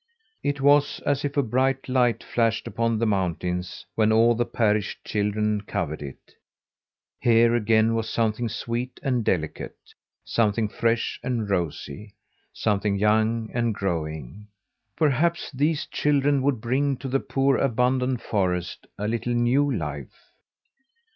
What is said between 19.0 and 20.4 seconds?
little new life.